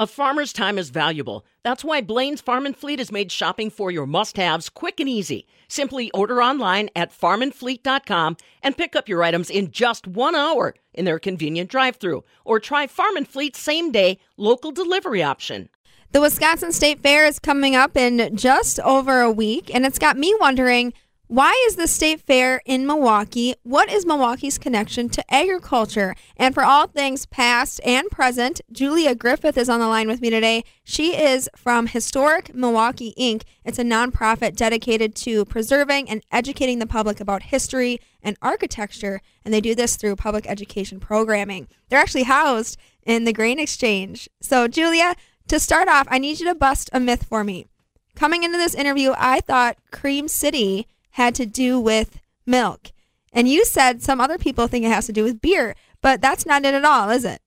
A 0.00 0.06
farmer's 0.06 0.52
time 0.52 0.78
is 0.78 0.90
valuable. 0.90 1.44
That's 1.64 1.82
why 1.82 2.02
Blain's 2.02 2.40
Farm 2.40 2.66
and 2.66 2.76
Fleet 2.76 3.00
has 3.00 3.10
made 3.10 3.32
shopping 3.32 3.68
for 3.68 3.90
your 3.90 4.06
must-haves 4.06 4.68
quick 4.68 5.00
and 5.00 5.08
easy. 5.08 5.44
Simply 5.66 6.08
order 6.12 6.40
online 6.40 6.88
at 6.94 7.10
farmandfleet.com 7.10 8.36
and 8.62 8.76
pick 8.76 8.94
up 8.94 9.08
your 9.08 9.24
items 9.24 9.50
in 9.50 9.72
just 9.72 10.06
1 10.06 10.36
hour 10.36 10.76
in 10.94 11.04
their 11.04 11.18
convenient 11.18 11.68
drive-through 11.68 12.22
or 12.44 12.60
try 12.60 12.86
Farm 12.86 13.16
and 13.16 13.26
Fleet's 13.26 13.58
same-day 13.58 14.20
local 14.36 14.70
delivery 14.70 15.20
option. 15.20 15.68
The 16.12 16.20
Wisconsin 16.20 16.70
State 16.70 17.00
Fair 17.00 17.26
is 17.26 17.40
coming 17.40 17.74
up 17.74 17.96
in 17.96 18.36
just 18.36 18.78
over 18.78 19.20
a 19.20 19.32
week 19.32 19.68
and 19.74 19.84
it's 19.84 19.98
got 19.98 20.16
me 20.16 20.32
wondering 20.38 20.92
why 21.28 21.52
is 21.68 21.76
the 21.76 21.86
state 21.86 22.22
fair 22.22 22.62
in 22.64 22.86
Milwaukee? 22.86 23.54
What 23.62 23.92
is 23.92 24.06
Milwaukee's 24.06 24.56
connection 24.56 25.10
to 25.10 25.22
agriculture? 25.34 26.14
And 26.38 26.54
for 26.54 26.64
all 26.64 26.86
things 26.86 27.26
past 27.26 27.82
and 27.84 28.10
present, 28.10 28.62
Julia 28.72 29.14
Griffith 29.14 29.58
is 29.58 29.68
on 29.68 29.78
the 29.78 29.88
line 29.88 30.08
with 30.08 30.22
me 30.22 30.30
today. 30.30 30.64
She 30.84 31.14
is 31.14 31.46
from 31.54 31.88
Historic 31.88 32.54
Milwaukee 32.54 33.12
Inc. 33.18 33.42
It's 33.62 33.78
a 33.78 33.84
nonprofit 33.84 34.56
dedicated 34.56 35.14
to 35.16 35.44
preserving 35.44 36.08
and 36.08 36.24
educating 36.32 36.78
the 36.78 36.86
public 36.86 37.20
about 37.20 37.42
history 37.42 38.00
and 38.22 38.38
architecture, 38.40 39.20
and 39.44 39.52
they 39.52 39.60
do 39.60 39.74
this 39.74 39.96
through 39.96 40.16
public 40.16 40.48
education 40.48 40.98
programming. 40.98 41.68
They're 41.90 42.00
actually 42.00 42.22
housed 42.22 42.78
in 43.02 43.24
the 43.24 43.34
Grain 43.34 43.58
Exchange. 43.58 44.30
So, 44.40 44.66
Julia, 44.66 45.14
to 45.48 45.60
start 45.60 45.88
off, 45.88 46.08
I 46.10 46.18
need 46.18 46.40
you 46.40 46.46
to 46.46 46.54
bust 46.54 46.88
a 46.94 46.98
myth 46.98 47.24
for 47.24 47.44
me. 47.44 47.66
Coming 48.14 48.44
into 48.44 48.56
this 48.56 48.74
interview, 48.74 49.12
I 49.18 49.40
thought 49.40 49.76
Cream 49.90 50.26
City 50.26 50.86
had 51.18 51.34
to 51.34 51.44
do 51.44 51.78
with 51.78 52.20
milk. 52.46 52.92
And 53.32 53.48
you 53.48 53.64
said 53.64 54.02
some 54.02 54.20
other 54.20 54.38
people 54.38 54.66
think 54.68 54.84
it 54.84 54.88
has 54.88 55.06
to 55.06 55.12
do 55.12 55.24
with 55.24 55.40
beer, 55.40 55.74
but 56.00 56.22
that's 56.22 56.46
not 56.46 56.64
it 56.64 56.74
at 56.74 56.84
all, 56.84 57.10
is 57.10 57.24
it? 57.24 57.42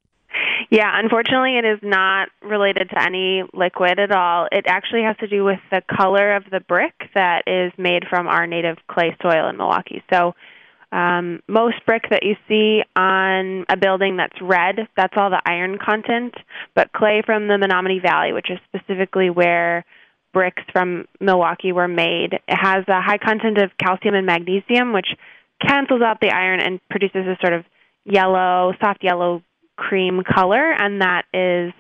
Yeah, 0.69 0.91
unfortunately, 0.93 1.57
it 1.57 1.65
is 1.65 1.79
not 1.81 2.29
related 2.41 2.89
to 2.91 3.01
any 3.01 3.43
liquid 3.53 3.99
at 3.99 4.11
all. 4.11 4.47
It 4.51 4.65
actually 4.67 5.03
has 5.03 5.17
to 5.17 5.27
do 5.27 5.43
with 5.43 5.59
the 5.69 5.81
color 5.89 6.35
of 6.35 6.43
the 6.51 6.59
brick 6.61 6.93
that 7.13 7.43
is 7.47 7.73
made 7.77 8.03
from 8.09 8.27
our 8.27 8.45
native 8.45 8.77
clay 8.87 9.15
soil 9.21 9.49
in 9.49 9.57
Milwaukee. 9.57 10.03
So, 10.13 10.33
um, 10.93 11.41
most 11.47 11.85
brick 11.85 12.03
that 12.09 12.23
you 12.23 12.35
see 12.47 12.83
on 12.95 13.65
a 13.69 13.77
building 13.77 14.17
that's 14.17 14.41
red, 14.41 14.87
that's 14.95 15.13
all 15.17 15.29
the 15.29 15.41
iron 15.45 15.77
content. 15.77 16.35
But 16.75 16.91
clay 16.93 17.21
from 17.25 17.47
the 17.47 17.55
Menomonee 17.55 18.01
Valley, 18.01 18.33
which 18.33 18.49
is 18.49 18.59
specifically 18.67 19.29
where 19.29 19.85
bricks 20.33 20.63
from 20.71 21.07
Milwaukee 21.19 21.71
were 21.71 21.87
made. 21.87 22.33
It 22.33 22.41
has 22.47 22.83
a 22.87 23.01
high 23.01 23.17
content 23.17 23.57
of 23.57 23.71
calcium 23.77 24.15
and 24.15 24.25
magnesium, 24.25 24.93
which 24.93 25.07
cancels 25.65 26.01
out 26.01 26.19
the 26.21 26.31
iron 26.31 26.59
and 26.59 26.79
produces 26.89 27.27
a 27.27 27.37
sort 27.41 27.53
of 27.53 27.65
yellow, 28.05 28.73
soft 28.81 29.03
yellow 29.03 29.43
cream 29.75 30.21
color, 30.23 30.71
and 30.71 31.01
that 31.01 31.23
is 31.33 31.73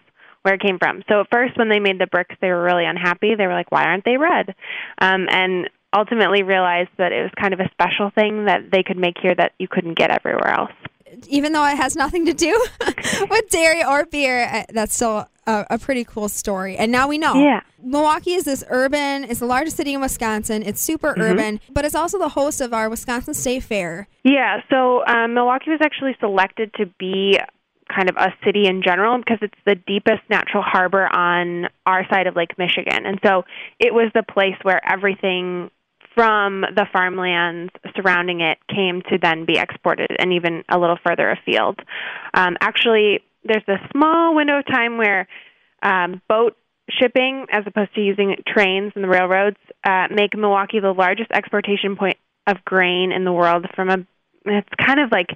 where 0.43 0.55
it 0.55 0.61
came 0.61 0.79
from. 0.79 1.03
So 1.07 1.21
at 1.21 1.27
first, 1.31 1.57
when 1.57 1.69
they 1.69 1.79
made 1.79 1.99
the 1.99 2.07
bricks, 2.07 2.35
they 2.41 2.49
were 2.49 2.63
really 2.63 2.85
unhappy. 2.85 3.35
They 3.35 3.47
were 3.47 3.53
like, 3.53 3.71
"Why 3.71 3.85
aren't 3.85 4.05
they 4.05 4.17
red?" 4.17 4.55
Um, 4.99 5.27
and 5.29 5.69
ultimately 5.93 6.41
realized 6.41 6.89
that 6.97 7.11
it 7.11 7.21
was 7.21 7.31
kind 7.39 7.53
of 7.53 7.59
a 7.59 7.69
special 7.71 8.09
thing 8.11 8.45
that 8.45 8.71
they 8.71 8.81
could 8.81 8.97
make 8.97 9.17
here 9.21 9.35
that 9.35 9.51
you 9.59 9.67
couldn't 9.67 9.97
get 9.97 10.09
everywhere 10.09 10.47
else 10.47 10.71
even 11.27 11.53
though 11.53 11.65
it 11.65 11.77
has 11.77 11.95
nothing 11.95 12.25
to 12.25 12.33
do 12.33 12.67
with 13.29 13.49
dairy 13.49 13.83
or 13.83 14.05
beer, 14.05 14.43
uh, 14.43 14.63
that's 14.69 14.95
still 14.95 15.27
a, 15.47 15.65
a, 15.71 15.79
pretty 15.79 16.03
cool 16.03 16.29
story. 16.29 16.77
And 16.77 16.91
now 16.91 17.07
we 17.07 17.17
know. 17.17 17.33
Yeah. 17.35 17.61
Milwaukee 17.83 18.33
is 18.33 18.43
this 18.43 18.63
urban, 18.69 19.23
it's 19.23 19.39
the 19.39 19.45
largest 19.45 19.77
city 19.77 19.93
in 19.93 20.01
Wisconsin. 20.01 20.63
It's 20.63 20.81
super 20.81 21.13
mm-hmm. 21.13 21.21
urban, 21.21 21.59
but 21.71 21.85
it's 21.85 21.95
also 21.95 22.19
the 22.19 22.29
host 22.29 22.61
of 22.61 22.73
our 22.73 22.89
Wisconsin 22.89 23.33
State 23.33 23.63
Fair. 23.63 24.07
Yeah, 24.23 24.61
so 24.69 25.05
um, 25.05 25.33
Milwaukee 25.33 25.71
was 25.71 25.79
actually 25.83 26.15
selected 26.19 26.73
to 26.75 26.85
be 26.99 27.39
kind 27.93 28.09
of 28.09 28.15
a 28.17 28.33
city 28.45 28.67
in 28.67 28.81
general 28.81 29.17
because 29.17 29.39
it's 29.41 29.57
the 29.65 29.75
deepest 29.75 30.21
natural 30.29 30.63
harbor 30.63 31.07
on 31.07 31.67
our 31.85 32.05
side 32.09 32.27
of 32.27 32.35
Lake 32.35 32.57
Michigan. 32.57 33.05
And 33.05 33.19
so 33.23 33.43
it 33.79 33.93
was 33.93 34.11
the 34.13 34.23
place 34.23 34.55
where 34.63 34.79
everything 34.89 35.69
from 36.15 36.61
the 36.61 36.85
farmlands 36.91 37.71
surrounding 37.95 38.41
it 38.41 38.57
came 38.67 39.01
to 39.09 39.17
then 39.21 39.45
be 39.45 39.57
exported 39.57 40.11
and 40.19 40.33
even 40.33 40.63
a 40.69 40.77
little 40.77 40.97
further 41.05 41.31
afield. 41.31 41.79
Um, 42.33 42.57
actually, 42.61 43.21
there's 43.43 43.67
a 43.67 43.77
small 43.91 44.35
window 44.35 44.59
of 44.59 44.65
time 44.65 44.97
where 44.97 45.27
um, 45.81 46.21
boat 46.27 46.57
shipping, 46.89 47.45
as 47.51 47.63
opposed 47.65 47.93
to 47.95 48.01
using 48.01 48.35
trains 48.47 48.91
and 48.95 49.03
the 49.03 49.07
railroads, 49.07 49.57
uh, 49.83 50.07
make 50.13 50.35
Milwaukee 50.37 50.79
the 50.79 50.93
largest 50.93 51.31
exportation 51.31 51.95
point 51.95 52.17
of 52.47 52.57
grain 52.65 53.11
in 53.11 53.23
the 53.23 53.31
world 53.31 53.65
from 53.75 53.89
a 53.89 53.97
it's 54.43 54.69
kind 54.83 54.99
of 54.99 55.11
like 55.11 55.29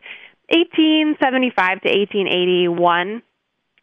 1875 0.50 1.82
to 1.82 1.90
1881. 1.90 3.22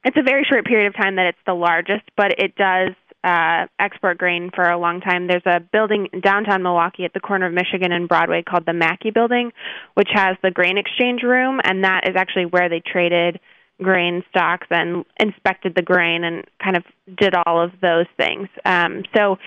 It's 0.04 0.16
a 0.16 0.22
very 0.22 0.44
short 0.44 0.66
period 0.66 0.88
of 0.88 0.96
time 0.96 1.16
that 1.16 1.26
it's 1.26 1.38
the 1.46 1.54
largest, 1.54 2.02
but 2.16 2.32
it 2.38 2.56
does 2.56 2.90
uh, 3.24 3.66
export 3.78 4.18
grain 4.18 4.50
for 4.54 4.64
a 4.64 4.78
long 4.78 5.00
time. 5.00 5.26
There's 5.26 5.46
a 5.46 5.60
building 5.60 6.08
in 6.12 6.20
downtown 6.20 6.62
Milwaukee 6.62 7.04
at 7.04 7.12
the 7.12 7.20
corner 7.20 7.46
of 7.46 7.52
Michigan 7.52 7.92
and 7.92 8.08
Broadway 8.08 8.42
called 8.42 8.66
the 8.66 8.72
Mackie 8.72 9.10
Building, 9.10 9.52
which 9.94 10.08
has 10.12 10.36
the 10.42 10.50
grain 10.50 10.78
exchange 10.78 11.22
room, 11.22 11.60
and 11.62 11.84
that 11.84 12.08
is 12.08 12.16
actually 12.16 12.46
where 12.46 12.68
they 12.68 12.80
traded 12.80 13.38
grain 13.80 14.22
stocks 14.30 14.66
and 14.70 15.04
inspected 15.18 15.74
the 15.74 15.82
grain 15.82 16.24
and 16.24 16.44
kind 16.62 16.76
of 16.76 16.84
did 17.16 17.34
all 17.34 17.62
of 17.62 17.72
those 17.80 18.06
things. 18.16 18.48
Um, 18.64 19.04
so 19.16 19.38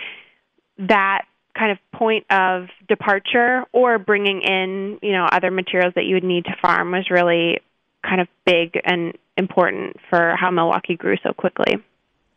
that 0.77 1.23
kind 1.57 1.71
of 1.71 1.77
point 1.93 2.25
of 2.29 2.67
departure 2.87 3.63
or 3.71 3.97
bringing 3.97 4.41
in 4.41 4.99
you 5.01 5.13
know 5.13 5.25
other 5.25 5.51
materials 5.51 5.93
that 5.95 6.03
you 6.03 6.15
would 6.15 6.23
need 6.23 6.45
to 6.45 6.55
farm 6.61 6.91
was 6.91 7.09
really 7.09 7.61
kind 8.05 8.21
of 8.21 8.27
big 8.45 8.79
and 8.83 9.17
important 9.37 9.97
for 10.09 10.35
how 10.37 10.51
Milwaukee 10.51 10.95
grew 10.95 11.15
so 11.23 11.33
quickly. 11.33 11.75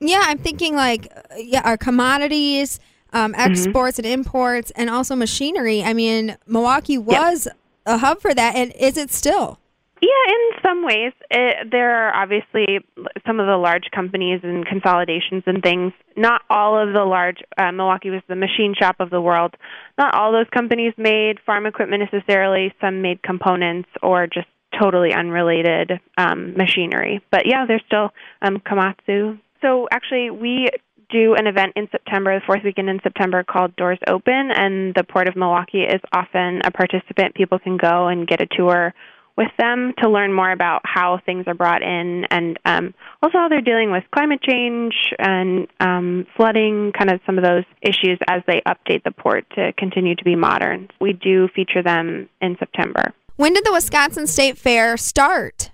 Yeah, 0.00 0.22
I'm 0.24 0.38
thinking 0.38 0.74
like 0.74 1.12
yeah, 1.36 1.62
our 1.64 1.76
commodities, 1.76 2.80
um, 3.12 3.32
mm-hmm. 3.32 3.40
exports 3.40 3.98
mm-hmm. 3.98 4.06
and 4.06 4.26
imports, 4.26 4.70
and 4.72 4.90
also 4.90 5.16
machinery. 5.16 5.82
I 5.82 5.92
mean, 5.92 6.36
Milwaukee 6.46 6.98
was 6.98 7.46
yep. 7.46 7.56
a 7.86 7.98
hub 7.98 8.20
for 8.20 8.34
that, 8.34 8.54
and 8.54 8.72
is 8.78 8.96
it 8.96 9.10
still? 9.10 9.58
Yeah, 10.00 10.32
in 10.32 10.62
some 10.62 10.84
ways, 10.84 11.12
it, 11.28 11.70
there 11.72 11.90
are 11.90 12.14
obviously 12.14 12.78
some 13.26 13.40
of 13.40 13.46
the 13.46 13.56
large 13.56 13.90
companies 13.92 14.40
and 14.44 14.64
consolidations 14.64 15.42
and 15.46 15.60
things. 15.60 15.92
Not 16.16 16.42
all 16.48 16.80
of 16.80 16.94
the 16.94 17.04
large. 17.04 17.38
Uh, 17.56 17.72
Milwaukee 17.72 18.10
was 18.10 18.22
the 18.28 18.36
machine 18.36 18.74
shop 18.78 18.96
of 19.00 19.10
the 19.10 19.20
world. 19.20 19.56
Not 19.96 20.14
all 20.14 20.30
those 20.30 20.46
companies 20.54 20.94
made 20.96 21.40
farm 21.44 21.66
equipment 21.66 22.04
necessarily. 22.12 22.72
Some 22.80 23.02
made 23.02 23.22
components 23.24 23.88
or 24.00 24.28
just 24.28 24.46
totally 24.80 25.12
unrelated 25.12 25.92
um, 26.16 26.54
machinery. 26.56 27.20
But 27.32 27.46
yeah, 27.46 27.66
there's 27.66 27.82
still 27.86 28.10
um, 28.40 28.58
Komatsu, 28.58 29.40
so 29.60 29.88
actually, 29.90 30.30
we 30.30 30.68
do 31.10 31.34
an 31.34 31.46
event 31.46 31.72
in 31.76 31.88
September, 31.90 32.38
the 32.38 32.44
fourth 32.44 32.62
weekend 32.64 32.88
in 32.88 33.00
September, 33.02 33.42
called 33.42 33.74
Doors 33.76 33.98
Open, 34.06 34.50
and 34.54 34.94
the 34.94 35.04
Port 35.04 35.28
of 35.28 35.36
Milwaukee 35.36 35.82
is 35.82 36.00
often 36.12 36.60
a 36.64 36.70
participant. 36.70 37.34
People 37.34 37.58
can 37.58 37.76
go 37.76 38.08
and 38.08 38.26
get 38.26 38.40
a 38.42 38.46
tour 38.46 38.94
with 39.36 39.48
them 39.56 39.94
to 40.02 40.10
learn 40.10 40.32
more 40.32 40.50
about 40.50 40.82
how 40.84 41.20
things 41.24 41.44
are 41.46 41.54
brought 41.54 41.80
in 41.80 42.24
and 42.28 42.58
um, 42.64 42.92
also 43.22 43.38
how 43.38 43.48
they're 43.48 43.60
dealing 43.60 43.92
with 43.92 44.02
climate 44.12 44.42
change 44.42 44.92
and 45.18 45.68
um, 45.78 46.26
flooding, 46.36 46.92
kind 46.92 47.08
of 47.08 47.20
some 47.24 47.38
of 47.38 47.44
those 47.44 47.62
issues 47.80 48.18
as 48.26 48.42
they 48.48 48.60
update 48.66 49.04
the 49.04 49.12
port 49.12 49.46
to 49.54 49.72
continue 49.74 50.16
to 50.16 50.24
be 50.24 50.34
modern. 50.34 50.88
We 51.00 51.12
do 51.12 51.48
feature 51.54 51.84
them 51.84 52.28
in 52.42 52.56
September. 52.58 53.14
When 53.36 53.54
did 53.54 53.64
the 53.64 53.72
Wisconsin 53.72 54.26
State 54.26 54.58
Fair 54.58 54.96
start? 54.96 55.70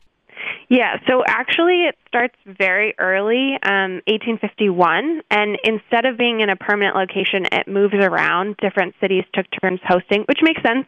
Yeah, 0.74 0.96
so 1.06 1.22
actually 1.24 1.84
it 1.84 1.94
starts 2.08 2.34
very 2.46 2.96
early, 2.98 3.56
um, 3.62 4.02
1851, 4.10 5.22
and 5.30 5.56
instead 5.62 6.04
of 6.04 6.18
being 6.18 6.40
in 6.40 6.50
a 6.50 6.56
permanent 6.56 6.96
location, 6.96 7.46
it 7.52 7.68
moves 7.68 7.94
around. 7.94 8.56
Different 8.56 8.92
cities 9.00 9.22
took 9.32 9.46
turns 9.62 9.78
hosting, 9.86 10.24
which 10.26 10.40
makes 10.42 10.60
sense. 10.62 10.86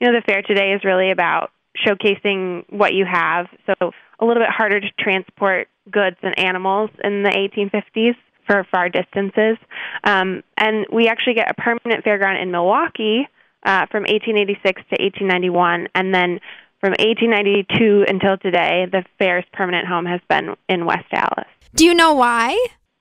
You 0.00 0.08
know, 0.08 0.18
the 0.18 0.22
fair 0.26 0.42
today 0.42 0.72
is 0.72 0.82
really 0.82 1.12
about 1.12 1.52
showcasing 1.86 2.64
what 2.70 2.92
you 2.92 3.06
have, 3.08 3.46
so 3.66 3.92
a 4.18 4.24
little 4.24 4.42
bit 4.42 4.50
harder 4.50 4.80
to 4.80 4.90
transport 4.98 5.68
goods 5.88 6.16
and 6.22 6.36
animals 6.36 6.90
in 7.04 7.22
the 7.22 7.30
1850s 7.30 8.16
for 8.48 8.66
far 8.72 8.88
distances. 8.88 9.58
Um, 10.02 10.42
and 10.58 10.86
we 10.92 11.06
actually 11.06 11.34
get 11.34 11.48
a 11.48 11.54
permanent 11.54 12.04
fairground 12.04 12.42
in 12.42 12.50
Milwaukee 12.50 13.28
uh, 13.64 13.86
from 13.92 14.02
1886 14.02 14.82
to 14.90 15.00
1891, 15.00 15.86
and 15.94 16.12
then 16.12 16.40
from 16.80 16.90
1892 16.92 18.06
until 18.08 18.38
today, 18.38 18.86
the 18.90 19.04
fair's 19.18 19.44
permanent 19.52 19.86
home 19.86 20.06
has 20.06 20.20
been 20.28 20.56
in 20.68 20.86
West 20.86 21.06
Allis. 21.12 21.46
Do 21.74 21.84
you 21.84 21.94
know 21.94 22.14
why? 22.14 22.58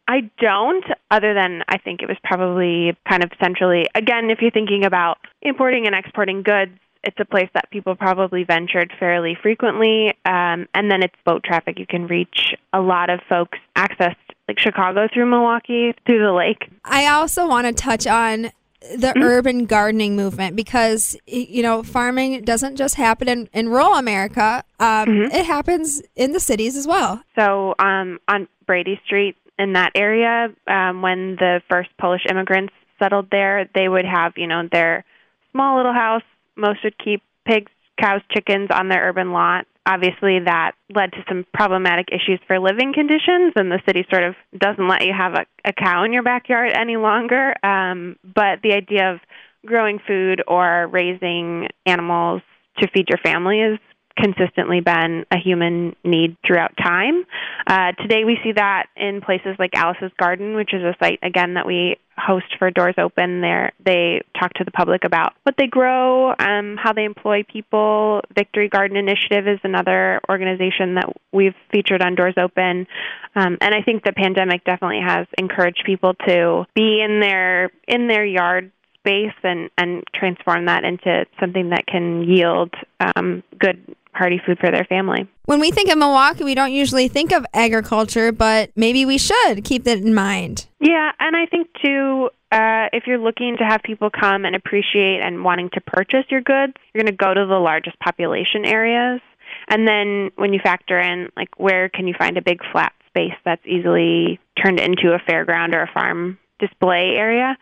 I 0.07 0.29
don't, 0.39 0.83
other 1.11 1.33
than 1.33 1.63
I 1.67 1.77
think 1.77 2.01
it 2.01 2.07
was 2.07 2.17
probably 2.23 2.97
kind 3.07 3.23
of 3.23 3.31
centrally. 3.41 3.85
Again, 3.95 4.29
if 4.31 4.39
you're 4.41 4.51
thinking 4.51 4.83
about 4.83 5.19
importing 5.41 5.85
and 5.85 5.95
exporting 5.95 6.41
goods, 6.41 6.71
it's 7.03 7.17
a 7.19 7.25
place 7.25 7.49
that 7.53 7.69
people 7.71 7.95
probably 7.95 8.43
ventured 8.43 8.91
fairly 8.99 9.37
frequently. 9.41 10.09
Um, 10.25 10.67
and 10.73 10.91
then 10.91 11.03
it's 11.03 11.15
boat 11.25 11.43
traffic. 11.43 11.79
You 11.79 11.85
can 11.87 12.07
reach 12.07 12.53
a 12.73 12.81
lot 12.81 13.09
of 13.09 13.21
folks 13.29 13.57
access 13.75 14.15
like 14.47 14.59
Chicago 14.59 15.07
through 15.13 15.27
Milwaukee 15.27 15.93
through 16.05 16.25
the 16.25 16.33
lake. 16.33 16.69
I 16.83 17.05
also 17.07 17.47
want 17.47 17.67
to 17.67 17.73
touch 17.73 18.07
on 18.07 18.51
the 18.81 19.13
urban 19.21 19.65
gardening 19.65 20.15
movement 20.15 20.55
because 20.55 21.17
you 21.25 21.61
know 21.61 21.83
farming 21.83 22.43
doesn't 22.43 22.75
just 22.75 22.95
happen 22.95 23.27
in, 23.27 23.49
in 23.53 23.69
rural 23.69 23.95
America. 23.95 24.63
Um, 24.79 25.23
It 25.31 25.45
happens 25.45 26.01
in 26.15 26.31
the 26.31 26.39
cities 26.39 26.75
as 26.75 26.87
well. 26.87 27.21
So 27.37 27.75
um, 27.79 28.19
on 28.27 28.47
Brady 28.65 28.99
Street 29.05 29.35
in 29.57 29.73
that 29.73 29.91
area, 29.95 30.53
um, 30.67 31.01
when 31.01 31.35
the 31.35 31.61
first 31.69 31.89
Polish 31.99 32.21
immigrants 32.29 32.73
settled 32.97 33.27
there, 33.31 33.69
they 33.75 33.89
would 33.89 34.05
have 34.05 34.33
you 34.37 34.47
know 34.47 34.67
their 34.71 35.03
small 35.51 35.77
little 35.77 35.93
house. 35.93 36.23
Most 36.55 36.83
would 36.83 36.97
keep 36.97 37.21
pigs, 37.45 37.71
cows, 37.99 38.21
chickens 38.31 38.69
on 38.71 38.89
their 38.89 39.09
urban 39.09 39.31
lot. 39.31 39.65
Obviously, 39.89 40.37
that 40.45 40.73
led 40.93 41.11
to 41.13 41.23
some 41.27 41.47
problematic 41.51 42.09
issues 42.11 42.39
for 42.45 42.59
living 42.59 42.93
conditions, 42.93 43.53
and 43.55 43.71
the 43.71 43.81
city 43.87 44.05
sort 44.11 44.23
of 44.23 44.35
doesn't 44.55 44.87
let 44.87 45.03
you 45.03 45.13
have 45.17 45.33
a, 45.33 45.45
a 45.65 45.73
cow 45.73 46.03
in 46.03 46.13
your 46.13 46.21
backyard 46.21 46.71
any 46.75 46.95
longer. 46.95 47.55
Um, 47.65 48.15
but 48.23 48.61
the 48.61 48.73
idea 48.73 49.13
of 49.13 49.19
growing 49.65 49.97
food 50.05 50.43
or 50.47 50.87
raising 50.91 51.69
animals 51.87 52.43
to 52.77 52.87
feed 52.93 53.07
your 53.09 53.17
family 53.23 53.61
is 53.61 53.79
consistently 54.21 54.81
been 54.81 55.25
a 55.31 55.37
human 55.37 55.95
need 56.03 56.37
throughout 56.45 56.75
time. 56.77 57.25
Uh, 57.67 57.91
today, 57.93 58.23
we 58.25 58.37
see 58.43 58.51
that 58.53 58.87
in 58.95 59.21
places 59.21 59.55
like 59.59 59.71
Alice's 59.75 60.11
Garden, 60.19 60.55
which 60.55 60.73
is 60.73 60.81
a 60.83 60.95
site 61.01 61.19
again 61.23 61.53
that 61.55 61.65
we 61.65 61.97
host 62.17 62.47
for 62.57 62.69
Doors 62.69 62.95
Open. 62.97 63.41
There, 63.41 63.71
they 63.83 64.21
talk 64.39 64.53
to 64.55 64.63
the 64.63 64.71
public 64.71 65.03
about 65.03 65.33
what 65.43 65.55
they 65.57 65.67
grow, 65.67 66.31
um, 66.37 66.77
how 66.77 66.93
they 66.93 67.05
employ 67.05 67.43
people. 67.43 68.21
Victory 68.35 68.69
Garden 68.69 68.97
Initiative 68.97 69.47
is 69.47 69.59
another 69.63 70.21
organization 70.29 70.95
that 70.95 71.13
we've 71.31 71.55
featured 71.71 72.01
on 72.01 72.15
Doors 72.15 72.35
Open, 72.37 72.87
um, 73.35 73.57
and 73.61 73.73
I 73.73 73.81
think 73.81 74.03
the 74.03 74.13
pandemic 74.13 74.63
definitely 74.65 75.01
has 75.05 75.27
encouraged 75.37 75.83
people 75.85 76.13
to 76.27 76.65
be 76.75 77.01
in 77.01 77.19
their 77.19 77.71
in 77.87 78.07
their 78.07 78.25
yard 78.25 78.71
space 78.99 79.35
and 79.43 79.69
and 79.77 80.03
transform 80.13 80.65
that 80.65 80.83
into 80.83 81.25
something 81.39 81.69
that 81.69 81.87
can 81.87 82.23
yield 82.23 82.73
um, 83.15 83.43
good 83.59 83.95
hearty 84.19 84.41
food 84.45 84.59
for 84.59 84.69
their 84.69 84.83
family. 84.83 85.27
When 85.45 85.59
we 85.59 85.71
think 85.71 85.89
of 85.89 85.97
Milwaukee, 85.97 86.43
we 86.43 86.53
don't 86.53 86.73
usually 86.73 87.07
think 87.07 87.31
of 87.31 87.45
agriculture, 87.53 88.31
but 88.31 88.71
maybe 88.75 89.05
we 89.05 89.17
should 89.17 89.63
keep 89.63 89.85
that 89.85 89.97
in 89.97 90.13
mind. 90.13 90.67
Yeah, 90.79 91.11
and 91.19 91.35
I 91.35 91.45
think 91.45 91.67
too, 91.83 92.29
uh, 92.51 92.89
if 92.93 93.07
you're 93.07 93.17
looking 93.17 93.57
to 93.57 93.63
have 93.63 93.81
people 93.83 94.09
come 94.09 94.45
and 94.45 94.55
appreciate 94.55 95.21
and 95.21 95.43
wanting 95.43 95.69
to 95.73 95.81
purchase 95.81 96.25
your 96.29 96.41
goods, 96.41 96.73
you're 96.93 97.03
going 97.03 97.11
to 97.11 97.17
go 97.17 97.33
to 97.33 97.45
the 97.45 97.59
largest 97.59 97.97
population 97.99 98.65
areas. 98.65 99.21
And 99.69 99.87
then 99.87 100.31
when 100.35 100.53
you 100.53 100.59
factor 100.59 100.99
in, 100.99 101.29
like, 101.37 101.49
where 101.57 101.89
can 101.89 102.07
you 102.07 102.13
find 102.17 102.37
a 102.37 102.41
big 102.41 102.59
flat 102.71 102.93
space 103.07 103.33
that's 103.45 103.65
easily 103.65 104.39
turned 104.63 104.79
into 104.79 105.13
a 105.13 105.19
fairground 105.19 105.73
or 105.73 105.83
a 105.83 105.91
farm 105.91 106.37
display 106.59 107.15
area, 107.15 107.57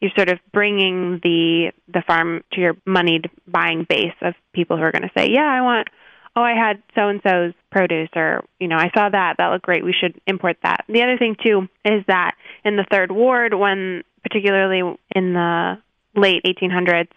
you're 0.00 0.10
sort 0.16 0.28
of 0.28 0.38
bringing 0.52 1.20
the 1.22 1.72
the 1.92 2.02
farm 2.06 2.42
to 2.52 2.60
your 2.60 2.76
moneyed 2.84 3.30
buying 3.46 3.86
base 3.88 4.14
of 4.20 4.34
people 4.52 4.76
who 4.76 4.82
are 4.82 4.92
going 4.92 5.02
to 5.02 5.10
say, 5.16 5.30
yeah, 5.30 5.46
I 5.46 5.60
want 5.62 5.88
oh, 6.36 6.42
I 6.42 6.54
had 6.54 6.82
so 6.94 7.08
and 7.08 7.20
so's 7.26 7.52
produce, 7.70 8.08
or, 8.14 8.44
you 8.58 8.68
know, 8.68 8.76
I 8.76 8.90
saw 8.94 9.08
that, 9.08 9.36
that 9.38 9.48
looked 9.48 9.64
great, 9.64 9.84
we 9.84 9.94
should 9.98 10.20
import 10.26 10.56
that. 10.62 10.84
The 10.88 11.02
other 11.02 11.18
thing, 11.18 11.36
too, 11.42 11.68
is 11.84 12.04
that 12.08 12.32
in 12.64 12.76
the 12.76 12.86
third 12.90 13.12
ward, 13.12 13.54
when 13.54 14.02
particularly 14.22 14.96
in 15.14 15.32
the 15.34 15.78
late 16.14 16.42
1800s, 16.44 17.08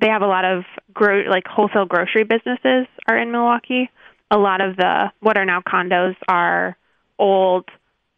they 0.00 0.08
have 0.08 0.22
a 0.22 0.26
lot 0.26 0.44
of 0.44 0.64
gro- 0.92 1.28
like 1.28 1.46
wholesale 1.46 1.86
grocery 1.86 2.24
businesses 2.24 2.86
are 3.08 3.18
in 3.18 3.32
Milwaukee. 3.32 3.90
A 4.30 4.36
lot 4.36 4.60
of 4.60 4.76
the 4.76 5.12
what 5.20 5.38
are 5.38 5.44
now 5.44 5.60
condos 5.60 6.16
are 6.28 6.76
old 7.18 7.68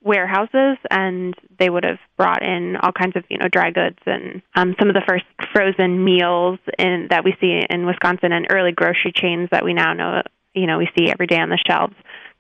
warehouses 0.01 0.79
and 0.91 1.35
they 1.59 1.69
would 1.69 1.85
have 1.85 1.99
brought 2.17 2.43
in 2.43 2.77
all 2.77 2.93
kinds 2.93 3.17
of 3.17 3.25
you 3.29 3.37
know 3.37 3.49
dry 3.49 3.71
goods 3.71 3.99
and 4.07 4.43
um, 4.55 4.75
some 4.79 4.89
of 4.89 4.95
the 4.95 5.03
first 5.07 5.25
frozen 5.53 6.05
meals 6.05 6.59
in 6.79 7.09
that 7.11 7.25
we 7.25 7.35
see 7.41 7.61
in 7.69 7.85
Wisconsin 7.85 8.33
and 8.33 8.47
early 8.51 8.73
grocery 8.73 9.13
chains 9.15 9.49
that 9.51 9.65
we 9.65 9.75
now 9.75 9.93
know 9.93 10.23
you 10.59 10.67
know 10.67 10.79
we 10.79 10.89
see 10.97 11.11
every 11.11 11.27
day 11.27 11.39
on 11.39 11.49
the 11.49 11.59
shelves 11.67 11.95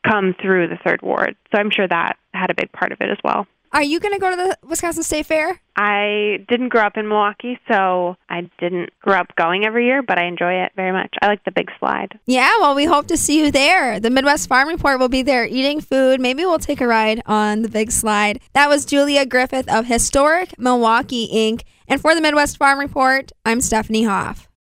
come 0.06 0.34
through 0.40 0.68
the 0.68 0.78
third 0.84 1.02
ward 1.02 1.36
so 1.52 1.58
I'm 1.58 1.70
sure 1.70 1.88
that 1.88 2.16
had 2.34 2.50
a 2.50 2.54
big 2.54 2.72
part 2.72 2.92
of 2.92 3.00
it 3.00 3.10
as 3.10 3.18
well. 3.24 3.46
Are 3.72 3.82
you 3.82 4.00
going 4.00 4.14
to 4.14 4.20
go 4.20 4.30
to 4.30 4.36
the 4.36 4.58
Wisconsin 4.66 5.02
State 5.02 5.26
Fair? 5.26 5.60
I 5.76 6.44
didn't 6.48 6.70
grow 6.70 6.82
up 6.82 6.96
in 6.96 7.06
Milwaukee, 7.06 7.58
so 7.70 8.16
I 8.30 8.50
didn't 8.58 8.90
grow 9.00 9.18
up 9.18 9.34
going 9.36 9.66
every 9.66 9.86
year, 9.86 10.02
but 10.02 10.18
I 10.18 10.24
enjoy 10.24 10.64
it 10.64 10.72
very 10.74 10.90
much. 10.90 11.14
I 11.20 11.26
like 11.26 11.44
the 11.44 11.50
big 11.50 11.70
slide. 11.78 12.18
Yeah, 12.26 12.50
well, 12.60 12.74
we 12.74 12.86
hope 12.86 13.08
to 13.08 13.16
see 13.16 13.38
you 13.38 13.50
there. 13.50 14.00
The 14.00 14.10
Midwest 14.10 14.48
Farm 14.48 14.68
Report 14.68 14.98
will 14.98 15.10
be 15.10 15.22
there 15.22 15.44
eating 15.44 15.80
food. 15.80 16.20
Maybe 16.20 16.44
we'll 16.44 16.58
take 16.58 16.80
a 16.80 16.86
ride 16.86 17.22
on 17.26 17.62
the 17.62 17.68
big 17.68 17.90
slide. 17.90 18.40
That 18.54 18.68
was 18.68 18.86
Julia 18.86 19.26
Griffith 19.26 19.70
of 19.70 19.86
Historic 19.86 20.58
Milwaukee 20.58 21.28
Inc. 21.32 21.62
And 21.86 22.00
for 22.00 22.14
the 22.14 22.20
Midwest 22.20 22.56
Farm 22.56 22.78
Report, 22.78 23.32
I'm 23.44 23.60
Stephanie 23.60 24.04
Hoff. 24.04 24.47